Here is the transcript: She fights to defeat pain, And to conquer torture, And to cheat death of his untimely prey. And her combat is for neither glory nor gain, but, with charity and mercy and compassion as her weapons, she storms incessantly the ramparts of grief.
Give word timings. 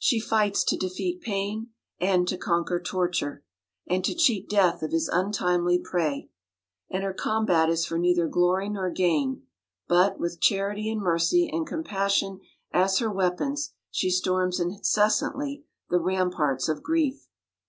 She 0.00 0.18
fights 0.18 0.64
to 0.64 0.76
defeat 0.76 1.20
pain, 1.20 1.68
And 2.00 2.26
to 2.26 2.36
conquer 2.36 2.80
torture, 2.82 3.44
And 3.86 4.04
to 4.04 4.16
cheat 4.16 4.48
death 4.50 4.82
of 4.82 4.90
his 4.90 5.06
untimely 5.08 5.78
prey. 5.78 6.28
And 6.90 7.04
her 7.04 7.14
combat 7.14 7.70
is 7.70 7.86
for 7.86 7.96
neither 7.96 8.26
glory 8.26 8.68
nor 8.68 8.90
gain, 8.90 9.42
but, 9.86 10.18
with 10.18 10.40
charity 10.40 10.90
and 10.90 11.00
mercy 11.00 11.48
and 11.48 11.68
compassion 11.68 12.40
as 12.72 12.98
her 12.98 13.12
weapons, 13.12 13.72
she 13.92 14.10
storms 14.10 14.58
incessantly 14.58 15.62
the 15.88 16.00
ramparts 16.00 16.68
of 16.68 16.82
grief. 16.82 17.28